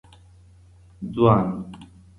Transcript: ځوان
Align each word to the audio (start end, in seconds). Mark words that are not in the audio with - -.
ځوان 1.15 1.47